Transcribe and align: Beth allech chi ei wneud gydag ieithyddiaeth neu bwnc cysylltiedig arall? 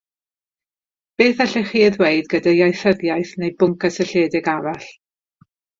Beth 1.17 1.43
allech 1.45 1.69
chi 1.73 1.83
ei 1.89 1.93
wneud 1.99 2.31
gydag 2.33 2.63
ieithyddiaeth 2.65 3.37
neu 3.43 3.55
bwnc 3.61 3.83
cysylltiedig 3.89 4.55
arall? 4.57 4.93